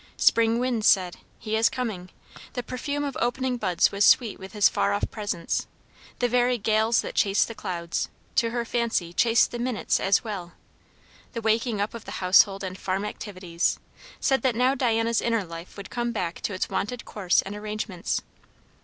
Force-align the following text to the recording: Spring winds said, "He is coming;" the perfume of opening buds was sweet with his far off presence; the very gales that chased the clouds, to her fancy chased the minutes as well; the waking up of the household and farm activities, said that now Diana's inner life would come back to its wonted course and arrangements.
Spring 0.17 0.57
winds 0.57 0.87
said, 0.87 1.17
"He 1.37 1.55
is 1.55 1.69
coming;" 1.69 2.09
the 2.53 2.63
perfume 2.63 3.03
of 3.03 3.15
opening 3.21 3.57
buds 3.57 3.91
was 3.91 4.03
sweet 4.03 4.39
with 4.39 4.53
his 4.53 4.67
far 4.67 4.93
off 4.93 5.03
presence; 5.11 5.67
the 6.17 6.27
very 6.27 6.57
gales 6.57 7.01
that 7.01 7.13
chased 7.13 7.47
the 7.47 7.53
clouds, 7.53 8.09
to 8.37 8.49
her 8.49 8.65
fancy 8.65 9.13
chased 9.13 9.51
the 9.51 9.59
minutes 9.59 9.99
as 9.99 10.23
well; 10.23 10.53
the 11.33 11.41
waking 11.43 11.79
up 11.79 11.93
of 11.93 12.05
the 12.05 12.13
household 12.17 12.63
and 12.63 12.79
farm 12.79 13.05
activities, 13.05 13.77
said 14.19 14.41
that 14.41 14.55
now 14.55 14.73
Diana's 14.73 15.21
inner 15.21 15.43
life 15.43 15.77
would 15.77 15.91
come 15.91 16.11
back 16.11 16.41
to 16.41 16.53
its 16.55 16.67
wonted 16.67 17.05
course 17.05 17.43
and 17.43 17.55
arrangements. 17.55 18.23